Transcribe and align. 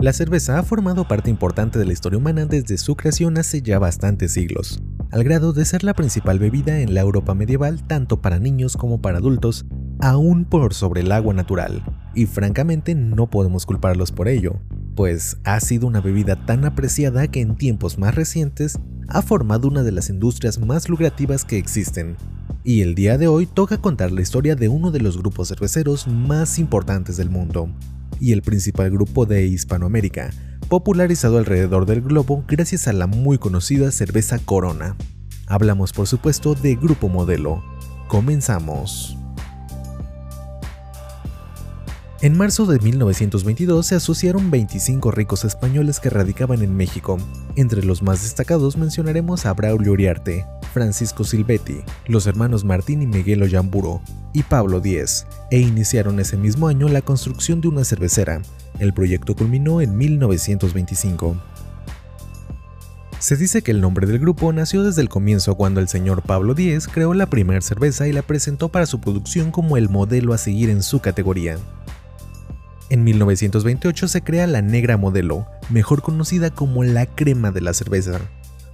La 0.00 0.12
cerveza 0.12 0.60
ha 0.60 0.62
formado 0.62 1.08
parte 1.08 1.28
importante 1.28 1.76
de 1.76 1.84
la 1.84 1.92
historia 1.92 2.18
humana 2.18 2.46
desde 2.46 2.78
su 2.78 2.94
creación 2.94 3.36
hace 3.36 3.62
ya 3.62 3.80
bastantes 3.80 4.32
siglos, 4.32 4.80
al 5.10 5.24
grado 5.24 5.52
de 5.52 5.64
ser 5.64 5.82
la 5.82 5.92
principal 5.92 6.38
bebida 6.38 6.78
en 6.78 6.94
la 6.94 7.00
Europa 7.00 7.34
medieval 7.34 7.84
tanto 7.84 8.22
para 8.22 8.38
niños 8.38 8.76
como 8.76 9.02
para 9.02 9.18
adultos, 9.18 9.66
aún 9.98 10.44
por 10.44 10.72
sobre 10.72 11.00
el 11.00 11.10
agua 11.10 11.34
natural, 11.34 11.82
y 12.14 12.26
francamente 12.26 12.94
no 12.94 13.28
podemos 13.28 13.66
culparlos 13.66 14.12
por 14.12 14.28
ello, 14.28 14.60
pues 14.94 15.38
ha 15.42 15.58
sido 15.58 15.88
una 15.88 16.00
bebida 16.00 16.46
tan 16.46 16.64
apreciada 16.64 17.26
que 17.26 17.40
en 17.40 17.56
tiempos 17.56 17.98
más 17.98 18.14
recientes 18.14 18.78
ha 19.08 19.20
formado 19.20 19.66
una 19.66 19.82
de 19.82 19.90
las 19.90 20.10
industrias 20.10 20.60
más 20.60 20.88
lucrativas 20.88 21.44
que 21.44 21.58
existen. 21.58 22.16
Y 22.62 22.82
el 22.82 22.94
día 22.94 23.18
de 23.18 23.26
hoy 23.26 23.46
toca 23.46 23.78
contar 23.78 24.12
la 24.12 24.20
historia 24.20 24.54
de 24.54 24.68
uno 24.68 24.92
de 24.92 25.00
los 25.00 25.18
grupos 25.18 25.48
cerveceros 25.48 26.06
más 26.06 26.60
importantes 26.60 27.16
del 27.16 27.30
mundo, 27.30 27.68
y 28.20 28.32
el 28.32 28.42
principal 28.42 28.90
grupo 28.90 29.26
de 29.26 29.46
Hispanoamérica, 29.46 30.30
popularizado 30.68 31.38
alrededor 31.38 31.86
del 31.86 32.02
globo 32.02 32.44
gracias 32.46 32.88
a 32.88 32.92
la 32.92 33.06
muy 33.06 33.38
conocida 33.38 33.90
cerveza 33.90 34.38
Corona. 34.38 34.96
Hablamos 35.46 35.92
por 35.92 36.06
supuesto 36.06 36.54
de 36.54 36.76
Grupo 36.76 37.08
Modelo. 37.08 37.62
Comenzamos. 38.08 39.18
En 42.20 42.36
marzo 42.36 42.66
de 42.66 42.80
1922 42.80 43.86
se 43.86 43.94
asociaron 43.94 44.50
25 44.50 45.12
ricos 45.12 45.44
españoles 45.44 46.00
que 46.00 46.10
radicaban 46.10 46.62
en 46.62 46.76
México. 46.76 47.16
Entre 47.54 47.84
los 47.84 48.02
más 48.02 48.24
destacados 48.24 48.76
mencionaremos 48.76 49.46
a 49.46 49.54
Braulio 49.54 49.92
Uriarte, 49.92 50.44
Francisco 50.74 51.22
Silvetti, 51.22 51.82
los 52.08 52.26
hermanos 52.26 52.64
Martín 52.64 53.02
y 53.02 53.06
Miguel 53.06 53.44
Ollamburo 53.44 54.02
y 54.32 54.42
Pablo 54.42 54.80
Díez, 54.80 55.26
e 55.50 55.58
iniciaron 55.58 56.20
ese 56.20 56.36
mismo 56.36 56.68
año 56.68 56.88
la 56.88 57.02
construcción 57.02 57.60
de 57.60 57.68
una 57.68 57.84
cervecera. 57.84 58.42
El 58.78 58.92
proyecto 58.92 59.34
culminó 59.34 59.80
en 59.80 59.96
1925. 59.96 61.36
Se 63.18 63.36
dice 63.36 63.62
que 63.62 63.72
el 63.72 63.80
nombre 63.80 64.06
del 64.06 64.20
grupo 64.20 64.52
nació 64.52 64.84
desde 64.84 65.02
el 65.02 65.08
comienzo 65.08 65.56
cuando 65.56 65.80
el 65.80 65.88
señor 65.88 66.22
Pablo 66.22 66.54
Díez 66.54 66.86
creó 66.86 67.14
la 67.14 67.26
primera 67.26 67.60
cerveza 67.60 68.06
y 68.06 68.12
la 68.12 68.22
presentó 68.22 68.68
para 68.68 68.86
su 68.86 69.00
producción 69.00 69.50
como 69.50 69.76
el 69.76 69.88
modelo 69.88 70.34
a 70.34 70.38
seguir 70.38 70.70
en 70.70 70.82
su 70.82 71.00
categoría. 71.00 71.56
En 72.90 73.04
1928 73.04 74.08
se 74.08 74.22
crea 74.22 74.46
la 74.46 74.62
Negra 74.62 74.96
Modelo, 74.96 75.46
mejor 75.68 76.00
conocida 76.00 76.50
como 76.50 76.84
la 76.84 77.06
crema 77.06 77.50
de 77.50 77.60
la 77.60 77.74
cerveza, 77.74 78.20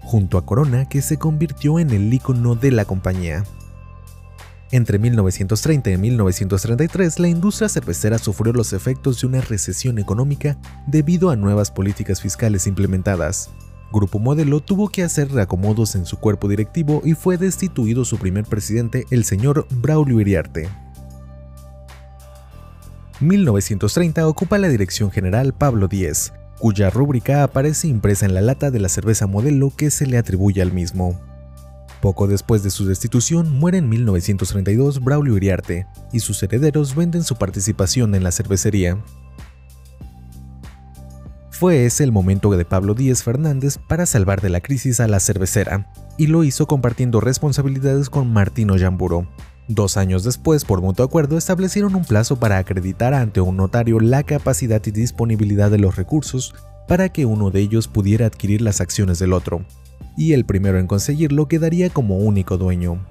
junto 0.00 0.36
a 0.36 0.44
Corona 0.44 0.88
que 0.88 1.00
se 1.00 1.16
convirtió 1.16 1.78
en 1.78 1.90
el 1.90 2.12
icono 2.12 2.54
de 2.54 2.70
la 2.70 2.84
compañía. 2.84 3.44
Entre 4.74 4.98
1930 4.98 5.92
y 5.92 5.96
1933 5.98 7.20
la 7.20 7.28
industria 7.28 7.68
cervecera 7.68 8.18
sufrió 8.18 8.52
los 8.52 8.72
efectos 8.72 9.20
de 9.20 9.28
una 9.28 9.40
recesión 9.40 10.00
económica 10.00 10.58
debido 10.88 11.30
a 11.30 11.36
nuevas 11.36 11.70
políticas 11.70 12.20
fiscales 12.20 12.66
implementadas. 12.66 13.50
Grupo 13.92 14.18
Modelo 14.18 14.58
tuvo 14.58 14.88
que 14.88 15.04
hacer 15.04 15.30
reacomodos 15.30 15.94
en 15.94 16.06
su 16.06 16.18
cuerpo 16.18 16.48
directivo 16.48 17.02
y 17.04 17.14
fue 17.14 17.38
destituido 17.38 18.04
su 18.04 18.18
primer 18.18 18.46
presidente, 18.46 19.06
el 19.12 19.22
señor 19.22 19.68
Braulio 19.70 20.20
Iriarte. 20.20 20.68
1930 23.20 24.26
ocupa 24.26 24.58
la 24.58 24.68
dirección 24.68 25.12
general 25.12 25.54
Pablo 25.54 25.86
Díez, 25.86 26.32
cuya 26.58 26.90
rúbrica 26.90 27.44
aparece 27.44 27.86
impresa 27.86 28.26
en 28.26 28.34
la 28.34 28.40
lata 28.40 28.72
de 28.72 28.80
la 28.80 28.88
cerveza 28.88 29.28
modelo 29.28 29.70
que 29.70 29.92
se 29.92 30.04
le 30.08 30.18
atribuye 30.18 30.60
al 30.60 30.72
mismo. 30.72 31.16
Poco 32.04 32.26
después 32.26 32.62
de 32.62 32.68
su 32.68 32.84
destitución 32.84 33.58
muere 33.58 33.78
en 33.78 33.88
1932 33.88 35.02
Braulio 35.02 35.38
Iriarte, 35.38 35.86
y 36.12 36.20
sus 36.20 36.42
herederos 36.42 36.94
venden 36.94 37.24
su 37.24 37.36
participación 37.36 38.14
en 38.14 38.22
la 38.22 38.30
cervecería. 38.30 39.02
Fue 41.48 41.86
ese 41.86 42.04
el 42.04 42.12
momento 42.12 42.50
de 42.50 42.66
Pablo 42.66 42.92
Díez 42.92 43.22
Fernández 43.22 43.78
para 43.78 44.04
salvar 44.04 44.42
de 44.42 44.50
la 44.50 44.60
crisis 44.60 45.00
a 45.00 45.08
la 45.08 45.18
cervecera, 45.18 45.90
y 46.18 46.26
lo 46.26 46.44
hizo 46.44 46.66
compartiendo 46.66 47.22
responsabilidades 47.22 48.10
con 48.10 48.30
Martino 48.30 48.76
Yamburo, 48.76 49.26
Dos 49.66 49.96
años 49.96 50.24
después, 50.24 50.66
por 50.66 50.82
mutuo 50.82 51.06
acuerdo, 51.06 51.38
establecieron 51.38 51.94
un 51.94 52.04
plazo 52.04 52.38
para 52.38 52.58
acreditar 52.58 53.14
ante 53.14 53.40
un 53.40 53.56
notario 53.56 53.98
la 53.98 54.22
capacidad 54.22 54.82
y 54.84 54.90
disponibilidad 54.90 55.70
de 55.70 55.78
los 55.78 55.96
recursos 55.96 56.54
para 56.88 57.08
que 57.08 57.26
uno 57.26 57.50
de 57.50 57.60
ellos 57.60 57.88
pudiera 57.88 58.26
adquirir 58.26 58.60
las 58.60 58.80
acciones 58.80 59.18
del 59.18 59.32
otro, 59.32 59.64
y 60.16 60.32
el 60.32 60.44
primero 60.44 60.78
en 60.78 60.86
conseguirlo 60.86 61.48
quedaría 61.48 61.90
como 61.90 62.18
único 62.18 62.56
dueño. 62.58 63.04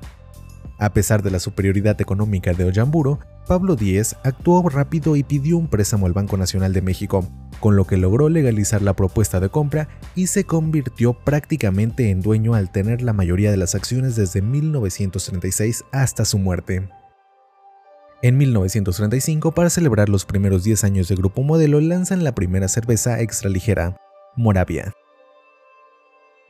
A 0.80 0.92
pesar 0.92 1.24
de 1.24 1.32
la 1.32 1.40
superioridad 1.40 2.00
económica 2.02 2.54
de 2.54 2.66
Ollamburo, 2.66 3.20
Pablo 3.48 3.76
Díez 3.76 4.16
actuó 4.24 4.68
rápido 4.70 5.16
y 5.16 5.24
pidió 5.24 5.58
un 5.58 5.68
préstamo 5.68 6.06
al 6.06 6.14
Banco 6.14 6.38
Nacional 6.38 6.74
de 6.74 6.82
México, 6.82 7.28
con 7.60 7.76
lo 7.76 7.86
que 7.86 7.98
logró 7.98 8.30
legalizar 8.30 8.82
la 8.82 8.94
propuesta 8.94 9.40
de 9.40 9.50
compra 9.50 9.88
y 10.16 10.28
se 10.28 10.46
convirtió 10.46 11.14
prácticamente 11.14 12.10
en 12.10 12.22
dueño 12.22 12.54
al 12.54 12.72
tener 12.72 13.02
la 13.02 13.14
mayoría 13.14 13.52
de 13.52 13.58
las 13.58 13.76
acciones 13.76 14.16
desde 14.16 14.42
1936 14.42 15.86
hasta 15.92 16.26
su 16.26 16.38
muerte. 16.38 16.90
En 18.24 18.38
1935, 18.38 19.52
para 19.52 19.70
celebrar 19.70 20.08
los 20.08 20.24
primeros 20.24 20.64
10 20.64 20.86
años 20.86 21.10
de 21.10 21.16
Grupo 21.16 21.44
Modelo, 21.44 21.82
lanzan 21.82 22.24
la 22.24 22.34
primera 22.34 22.70
cerveza 22.70 23.20
extraligera, 23.20 23.98
Moravia. 24.38 24.94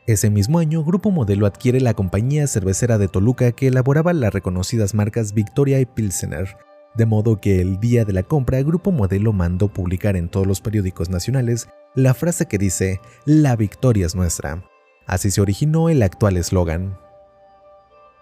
Ese 0.05 0.29
mismo 0.29 0.59
año, 0.59 0.83
Grupo 0.83 1.09
Modelo 1.09 1.47
adquiere 1.47 1.81
la 1.81 1.95
compañía 1.95 2.45
cervecera 2.45 2.99
de 2.99 3.07
Toluca 3.07 3.53
que 3.53 3.69
elaboraba 3.69 4.13
las 4.13 4.31
reconocidas 4.31 4.93
marcas 4.93 5.33
Victoria 5.33 5.79
y 5.79 5.87
Pilsener, 5.87 6.57
de 6.93 7.07
modo 7.07 7.41
que 7.41 7.59
el 7.59 7.79
día 7.79 8.05
de 8.05 8.13
la 8.13 8.21
compra 8.21 8.61
Grupo 8.61 8.91
Modelo 8.91 9.33
mandó 9.33 9.67
publicar 9.67 10.15
en 10.15 10.29
todos 10.29 10.45
los 10.45 10.61
periódicos 10.61 11.09
nacionales 11.09 11.69
la 11.95 12.13
frase 12.13 12.45
que 12.45 12.59
dice 12.59 13.01
La 13.25 13.55
victoria 13.55 14.05
es 14.05 14.13
nuestra. 14.13 14.63
Así 15.07 15.31
se 15.31 15.41
originó 15.41 15.89
el 15.89 16.03
actual 16.03 16.37
eslogan. 16.37 16.99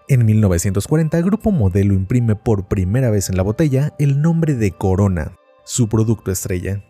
En 0.08 0.26
1940 0.26 1.20
Grupo 1.22 1.52
Modelo 1.52 1.94
imprime 1.94 2.36
por 2.36 2.68
primera 2.68 3.10
vez 3.10 3.30
en 3.30 3.36
la 3.36 3.42
botella 3.42 3.94
el 3.98 4.20
nombre 4.20 4.54
de 4.54 4.72
Corona, 4.72 5.36
su 5.64 5.88
producto 5.88 6.30
estrella. 6.30 6.84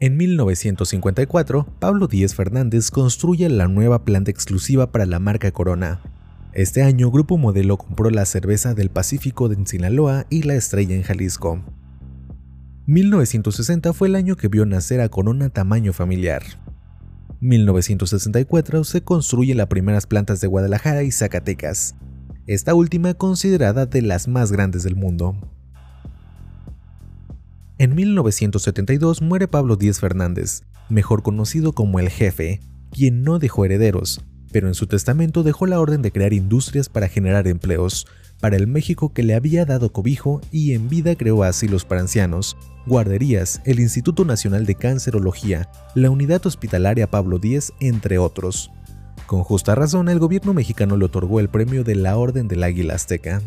En 0.00 0.16
1954, 0.16 1.66
Pablo 1.80 2.06
Díez 2.06 2.34
Fernández 2.34 2.90
construye 2.90 3.48
la 3.48 3.66
nueva 3.66 4.04
planta 4.04 4.30
exclusiva 4.30 4.92
para 4.92 5.06
la 5.06 5.18
marca 5.18 5.50
Corona, 5.50 6.00
este 6.58 6.82
año 6.82 7.10
Grupo 7.10 7.36
Modelo 7.36 7.76
compró 7.76 8.10
la 8.10 8.24
cerveza 8.24 8.74
del 8.74 8.90
Pacífico 8.90 9.48
de 9.48 9.64
Sinaloa 9.66 10.26
y 10.30 10.42
la 10.42 10.54
Estrella 10.54 10.96
en 10.96 11.02
Jalisco. 11.02 11.62
1960 12.86 13.92
fue 13.92 14.08
el 14.08 14.16
año 14.16 14.34
que 14.34 14.48
vio 14.48 14.66
nacer 14.66 15.00
a 15.00 15.08
Corona 15.08 15.50
tamaño 15.50 15.92
familiar. 15.92 16.42
1964 17.40 18.82
se 18.82 19.02
construyen 19.02 19.58
las 19.58 19.68
primeras 19.68 20.06
plantas 20.06 20.40
de 20.40 20.48
Guadalajara 20.48 21.04
y 21.04 21.12
Zacatecas, 21.12 21.94
esta 22.46 22.74
última 22.74 23.14
considerada 23.14 23.86
de 23.86 24.02
las 24.02 24.26
más 24.26 24.50
grandes 24.50 24.82
del 24.82 24.96
mundo. 24.96 25.36
En 27.78 27.94
1972 27.94 29.22
muere 29.22 29.46
Pablo 29.46 29.76
Díez 29.76 30.00
Fernández, 30.00 30.62
mejor 30.88 31.22
conocido 31.22 31.74
como 31.74 32.00
el 32.00 32.08
jefe, 32.08 32.60
quien 32.90 33.22
no 33.22 33.38
dejó 33.38 33.64
herederos, 33.64 34.20
pero 34.52 34.68
en 34.68 34.74
su 34.74 34.86
testamento 34.86 35.42
dejó 35.42 35.66
la 35.66 35.80
orden 35.80 36.02
de 36.02 36.12
crear 36.12 36.32
industrias 36.32 36.88
para 36.88 37.08
generar 37.08 37.46
empleos 37.48 38.06
para 38.40 38.56
el 38.56 38.66
México 38.66 39.12
que 39.12 39.22
le 39.22 39.34
había 39.34 39.64
dado 39.64 39.92
cobijo 39.92 40.40
y 40.52 40.72
en 40.72 40.88
vida 40.88 41.16
creó 41.16 41.42
asilos 41.42 41.84
para 41.84 42.02
ancianos, 42.02 42.56
guarderías, 42.86 43.60
el 43.64 43.80
Instituto 43.80 44.24
Nacional 44.24 44.64
de 44.64 44.74
Cancerología, 44.74 45.68
la 45.94 46.10
Unidad 46.10 46.46
Hospitalaria 46.46 47.10
Pablo 47.10 47.36
X, 47.36 47.72
entre 47.80 48.18
otros. 48.18 48.70
Con 49.26 49.42
justa 49.42 49.74
razón, 49.74 50.08
el 50.08 50.18
gobierno 50.18 50.54
mexicano 50.54 50.96
le 50.96 51.04
otorgó 51.04 51.40
el 51.40 51.48
premio 51.48 51.84
de 51.84 51.96
la 51.96 52.16
Orden 52.16 52.48
del 52.48 52.62
Águila 52.62 52.94
Azteca. 52.94 53.42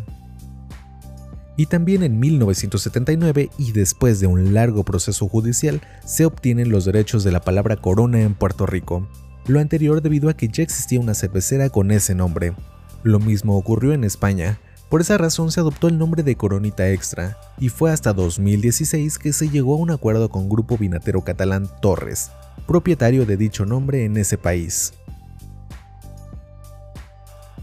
Y 1.58 1.66
también 1.66 2.04
en 2.04 2.20
1979, 2.20 3.50
y 3.58 3.72
después 3.72 4.20
de 4.20 4.28
un 4.28 4.54
largo 4.54 4.84
proceso 4.84 5.28
judicial, 5.28 5.82
se 6.06 6.26
obtienen 6.26 6.70
los 6.70 6.86
derechos 6.86 7.24
de 7.24 7.32
la 7.32 7.42
palabra 7.42 7.78
corona 7.78 8.22
en 8.22 8.36
Puerto 8.36 8.66
Rico, 8.66 9.08
lo 9.48 9.60
anterior 9.60 10.02
debido 10.02 10.30
a 10.30 10.34
que 10.34 10.48
ya 10.48 10.64
existía 10.64 11.00
una 11.00 11.14
cervecera 11.14 11.70
con 11.70 11.92
ese 11.92 12.16
nombre. 12.16 12.54
Lo 13.04 13.20
mismo 13.20 13.58
ocurrió 13.58 13.94
en 13.94 14.04
España, 14.04 14.60
por 14.92 15.00
esa 15.00 15.18
razón 15.18 15.52
se 15.52 15.62
adoptó 15.62 15.88
el 15.88 15.98
nombre 15.98 16.22
de 16.22 16.36
Coronita 16.36 16.90
Extra, 16.90 17.38
y 17.58 17.70
fue 17.70 17.92
hasta 17.92 18.12
2016 18.12 19.20
que 19.20 19.32
se 19.32 19.48
llegó 19.48 19.76
a 19.76 19.78
un 19.78 19.90
acuerdo 19.90 20.30
con 20.30 20.50
Grupo 20.50 20.78
Vinatero 20.78 21.22
Catalán 21.22 21.70
Torres, 21.82 22.30
propietario 22.68 23.26
de 23.26 23.38
dicho 23.38 23.66
nombre 23.66 24.04
en 24.04 24.18
ese 24.18 24.38
país. 24.38 24.94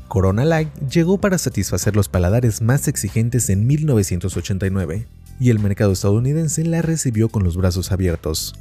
Corona 0.08 0.46
Light 0.46 0.70
llegó 0.90 1.18
para 1.18 1.36
satisfacer 1.36 1.94
los 1.94 2.08
paladares 2.08 2.62
más 2.62 2.88
exigentes 2.88 3.50
en 3.50 3.66
1989, 3.66 5.06
y 5.38 5.50
el 5.50 5.58
mercado 5.58 5.92
estadounidense 5.92 6.64
la 6.64 6.80
recibió 6.80 7.28
con 7.28 7.44
los 7.44 7.58
brazos 7.58 7.92
abiertos. 7.92 8.54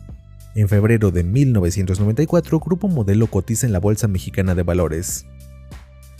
En 0.57 0.67
febrero 0.67 1.11
de 1.11 1.23
1994, 1.23 2.59
Grupo 2.59 2.87
Modelo 2.87 3.27
cotiza 3.27 3.67
en 3.67 3.73
la 3.73 3.79
Bolsa 3.79 4.07
Mexicana 4.07 4.55
de 4.55 4.63
Valores. 4.63 5.27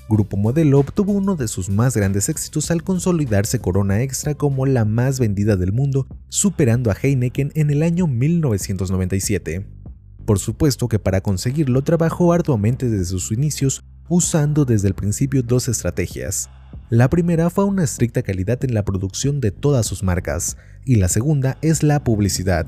Grupo 0.08 0.38
Modelo 0.38 0.78
obtuvo 0.78 1.14
uno 1.14 1.36
de 1.36 1.48
sus 1.48 1.70
más 1.72 1.98
grandes 1.98 2.30
éxitos 2.30 2.70
al 2.70 2.84
consolidarse 2.84 3.58
Corona 3.58 4.04
Extra 4.04 4.36
como 4.36 4.68
la 4.68 4.86
más 4.86 5.20
vendida 5.20 5.56
del 5.56 5.74
mundo, 5.74 6.06
superando 6.30 6.92
a 6.92 6.94
Heineken 7.02 7.52
en 7.56 7.72
el 7.72 7.82
año 7.82 8.06
1997. 8.06 9.66
Por 10.24 10.38
supuesto 10.38 10.88
que 10.88 11.00
para 11.00 11.22
conseguirlo 11.22 11.82
trabajó 11.82 12.32
arduamente 12.32 12.92
desde 12.92 13.06
sus 13.06 13.32
inicios, 13.32 13.84
usando 14.08 14.66
desde 14.66 14.88
el 14.88 14.94
principio 14.94 15.42
dos 15.42 15.68
estrategias. 15.68 16.48
La 16.92 17.10
primera 17.10 17.50
fue 17.50 17.66
una 17.66 17.84
estricta 17.84 18.22
calidad 18.22 18.64
en 18.64 18.76
la 18.76 18.86
producción 18.86 19.42
de 19.42 19.50
todas 19.50 19.88
sus 19.88 20.04
marcas, 20.04 20.58
y 20.86 20.98
la 20.98 21.08
segunda 21.08 21.58
es 21.64 21.82
la 21.82 22.04
publicidad. 22.04 22.68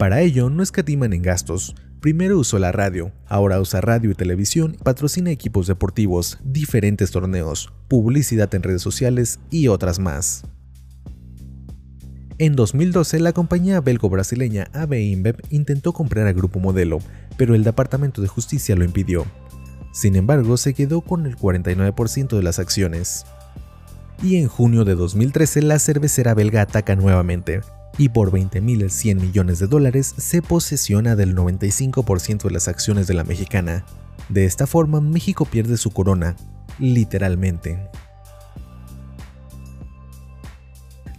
Para 0.00 0.22
ello 0.22 0.48
no 0.48 0.62
escatiman 0.62 1.12
en 1.12 1.20
gastos, 1.20 1.74
Primero 2.00 2.38
usó 2.38 2.58
la 2.58 2.72
radio, 2.72 3.12
ahora 3.26 3.60
usa 3.60 3.82
radio 3.82 4.10
y 4.10 4.14
televisión, 4.14 4.74
patrocina 4.82 5.30
equipos 5.30 5.66
deportivos, 5.66 6.38
diferentes 6.42 7.10
torneos, 7.10 7.70
publicidad 7.88 8.54
en 8.54 8.62
redes 8.62 8.80
sociales 8.80 9.38
y 9.50 9.68
otras 9.68 9.98
más. 9.98 10.44
En 12.38 12.56
2012, 12.56 13.20
la 13.20 13.34
compañía 13.34 13.82
belgo-brasileña 13.82 14.70
AB 14.72 14.94
InBev 14.94 15.42
intentó 15.50 15.92
comprar 15.92 16.26
a 16.26 16.32
Grupo 16.32 16.58
Modelo, 16.60 17.00
pero 17.36 17.54
el 17.54 17.62
Departamento 17.62 18.22
de 18.22 18.28
Justicia 18.28 18.74
lo 18.76 18.84
impidió. 18.86 19.26
Sin 19.92 20.16
embargo, 20.16 20.56
se 20.56 20.72
quedó 20.72 21.02
con 21.02 21.26
el 21.26 21.36
49% 21.36 22.34
de 22.38 22.42
las 22.42 22.58
acciones. 22.58 23.26
Y 24.22 24.36
en 24.36 24.48
junio 24.48 24.86
de 24.86 24.94
2013, 24.94 25.60
la 25.60 25.78
cervecera 25.78 26.32
belga 26.32 26.62
ataca 26.62 26.96
nuevamente, 26.96 27.60
y 27.98 28.10
por 28.10 28.30
20.100 28.30 29.20
millones 29.20 29.58
de 29.58 29.66
dólares 29.66 30.14
se 30.16 30.42
posesiona 30.42 31.16
del 31.16 31.34
95% 31.34 32.44
de 32.44 32.50
las 32.50 32.68
acciones 32.68 33.06
de 33.06 33.14
la 33.14 33.24
mexicana. 33.24 33.84
De 34.28 34.44
esta 34.44 34.66
forma, 34.66 35.00
México 35.00 35.44
pierde 35.44 35.76
su 35.76 35.90
corona, 35.90 36.36
literalmente. 36.78 37.90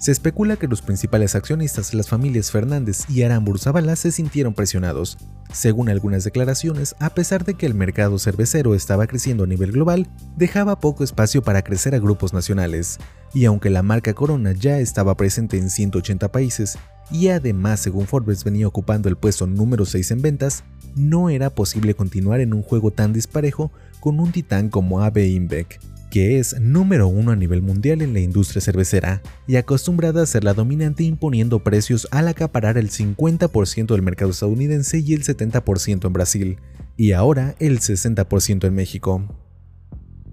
Se 0.02 0.12
especula 0.12 0.56
que 0.56 0.68
los 0.68 0.82
principales 0.82 1.36
accionistas, 1.36 1.94
las 1.94 2.10
familias 2.10 2.50
Fernández 2.50 3.08
y 3.08 3.22
Arambur 3.22 3.60
Zavala, 3.60 3.96
se 3.96 4.12
sintieron 4.12 4.56
presionados. 4.56 5.20
Según 5.54 5.90
algunas 5.90 6.24
declaraciones, 6.24 6.96
a 7.00 7.10
pesar 7.10 7.44
de 7.44 7.56
que 7.56 7.66
el 7.66 7.74
mercado 7.74 8.18
cervecero 8.20 8.74
estaba 8.74 9.06
creciendo 9.06 9.44
a 9.44 9.48
nivel 9.48 9.74
global, 9.74 10.08
dejaba 10.38 10.80
poco 10.80 11.04
espacio 11.04 11.42
para 11.42 11.62
crecer 11.62 11.94
a 11.94 12.00
grupos 12.00 12.34
nacionales. 12.34 13.00
Y 13.34 13.46
aunque 13.46 13.70
la 13.70 13.84
marca 13.84 14.14
Corona 14.14 14.54
ya 14.54 14.80
estaba 14.80 15.16
presente 15.16 15.58
en 15.58 15.70
180 15.70 16.32
países, 16.32 16.78
y 17.12 17.28
además 17.28 17.82
según 17.82 18.08
Forbes 18.08 18.46
venía 18.46 18.68
ocupando 18.68 19.10
el 19.10 19.18
puesto 19.18 19.46
número 19.46 19.86
6 19.86 20.12
en 20.12 20.22
ventas, 20.22 20.64
no 20.96 21.30
era 21.30 21.50
posible 21.50 21.96
continuar 21.96 22.40
en 22.40 22.54
un 22.54 22.64
juego 22.64 22.92
tan 22.92 23.12
disparejo 23.12 23.72
con 24.00 24.20
un 24.20 24.32
titán 24.32 24.70
como 24.70 25.02
AB 25.02 25.18
InBev 25.18 25.91
que 26.12 26.40
es 26.40 26.60
número 26.60 27.08
uno 27.08 27.32
a 27.32 27.38
nivel 27.38 27.62
mundial 27.62 28.02
en 28.02 28.14
la 28.14 28.20
industria 28.20 28.62
cervecera 28.62 29.24
y 29.48 29.56
acostumbrada 29.56 30.22
a 30.22 30.26
ser 30.26 30.44
la 30.44 30.54
dominante 30.54 31.06
imponiendo 31.06 31.64
precios 31.64 32.08
al 32.12 32.28
acaparar 32.28 32.78
el 32.78 32.92
50% 32.92 33.88
del 33.88 34.02
mercado 34.02 34.30
estadounidense 34.30 35.00
y 35.00 35.14
el 35.14 35.24
70% 35.24 36.06
en 36.06 36.14
Brasil, 36.14 36.58
y 36.98 37.14
ahora 37.14 37.56
el 37.60 37.80
60% 37.80 38.68
en 38.68 38.76
México. 38.76 39.26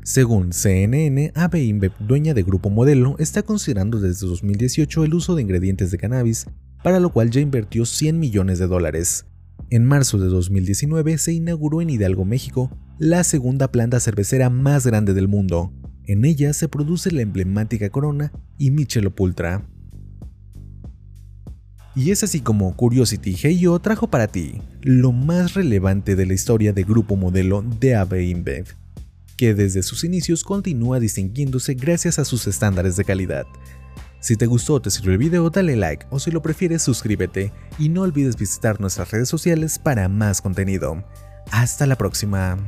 Según 0.02 0.52
CNN, 0.52 1.32
AB 1.34 1.54
InBev, 1.54 1.92
dueña 2.00 2.34
de 2.34 2.42
Grupo 2.42 2.70
Modelo, 2.70 3.14
está 3.20 3.44
considerando 3.44 4.00
desde 4.00 4.26
2018 4.26 5.04
el 5.04 5.14
uso 5.14 5.36
de 5.36 5.42
ingredientes 5.42 5.92
de 5.92 5.98
cannabis, 5.98 6.46
para 6.82 6.98
lo 6.98 7.12
cual 7.12 7.30
ya 7.30 7.40
invirtió 7.40 7.86
100 7.86 8.18
millones 8.18 8.58
de 8.58 8.66
dólares. 8.66 9.26
En 9.70 9.84
marzo 9.84 10.18
de 10.18 10.26
2019 10.26 11.18
se 11.18 11.34
inauguró 11.34 11.82
en 11.82 11.90
Hidalgo, 11.90 12.24
México, 12.24 12.70
la 12.98 13.22
segunda 13.22 13.70
planta 13.70 14.00
cervecera 14.00 14.50
más 14.50 14.84
grande 14.84 15.14
del 15.14 15.28
mundo. 15.28 15.72
En 16.04 16.24
ella 16.24 16.52
se 16.52 16.68
produce 16.68 17.12
la 17.12 17.22
emblemática 17.22 17.90
Corona 17.90 18.32
y 18.56 18.72
Michelob 18.72 19.20
Ultra. 19.20 19.64
Y 21.94 22.10
es 22.10 22.22
así 22.24 22.40
como 22.40 22.76
Curiosity 22.76 23.36
Heyo 23.42 23.78
trajo 23.78 24.08
para 24.08 24.26
ti 24.26 24.60
lo 24.82 25.12
más 25.12 25.54
relevante 25.54 26.16
de 26.16 26.26
la 26.26 26.34
historia 26.34 26.72
de 26.72 26.84
Grupo 26.84 27.16
Modelo 27.16 27.62
de 27.62 27.94
AB 27.94 28.20
InBev, 28.20 28.66
que 29.36 29.54
desde 29.54 29.82
sus 29.82 30.02
inicios 30.02 30.42
continúa 30.42 30.98
distinguiéndose 30.98 31.74
gracias 31.74 32.18
a 32.18 32.24
sus 32.24 32.46
estándares 32.46 32.96
de 32.96 33.04
calidad. 33.04 33.46
Si 34.20 34.36
te 34.36 34.46
gustó 34.46 34.74
o 34.74 34.82
te 34.82 34.90
sirvió 34.90 35.12
el 35.12 35.18
video, 35.18 35.50
dale 35.50 35.76
like 35.76 36.06
o 36.10 36.18
si 36.18 36.32
lo 36.32 36.42
prefieres 36.42 36.82
suscríbete 36.82 37.52
y 37.78 37.88
no 37.90 38.02
olvides 38.02 38.36
visitar 38.36 38.80
nuestras 38.80 39.12
redes 39.12 39.28
sociales 39.28 39.78
para 39.78 40.08
más 40.08 40.40
contenido. 40.40 41.04
Hasta 41.52 41.86
la 41.86 41.96
próxima. 41.96 42.58